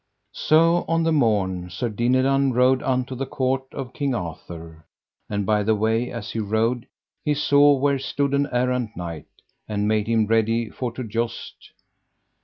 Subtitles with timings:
[0.33, 4.83] So on the morn Sir Dinadan rode unto the court of King Arthur;
[5.29, 6.87] and by the way as he rode
[7.23, 9.27] he saw where stood an errant knight,
[9.69, 11.69] and made him ready for to joust.